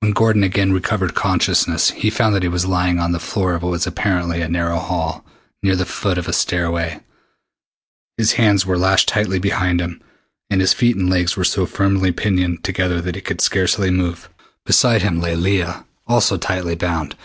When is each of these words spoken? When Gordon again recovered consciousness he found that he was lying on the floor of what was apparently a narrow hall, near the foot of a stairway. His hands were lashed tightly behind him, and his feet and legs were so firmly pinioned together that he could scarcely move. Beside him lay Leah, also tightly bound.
When 0.00 0.12
Gordon 0.12 0.44
again 0.44 0.72
recovered 0.74 1.14
consciousness 1.14 1.88
he 1.92 2.10
found 2.10 2.34
that 2.34 2.42
he 2.42 2.50
was 2.50 2.66
lying 2.66 2.98
on 2.98 3.12
the 3.12 3.18
floor 3.18 3.54
of 3.54 3.62
what 3.62 3.70
was 3.70 3.86
apparently 3.86 4.42
a 4.42 4.46
narrow 4.48 4.78
hall, 4.78 5.24
near 5.62 5.74
the 5.74 5.86
foot 5.86 6.18
of 6.18 6.28
a 6.28 6.34
stairway. 6.34 7.00
His 8.18 8.32
hands 8.32 8.66
were 8.66 8.76
lashed 8.76 9.08
tightly 9.08 9.38
behind 9.38 9.80
him, 9.80 10.02
and 10.50 10.60
his 10.60 10.74
feet 10.74 10.96
and 10.96 11.08
legs 11.08 11.34
were 11.34 11.44
so 11.44 11.64
firmly 11.64 12.12
pinioned 12.12 12.62
together 12.62 13.00
that 13.00 13.14
he 13.14 13.22
could 13.22 13.40
scarcely 13.40 13.90
move. 13.90 14.28
Beside 14.66 15.00
him 15.00 15.18
lay 15.18 15.34
Leah, 15.34 15.86
also 16.06 16.36
tightly 16.36 16.74
bound. 16.74 17.16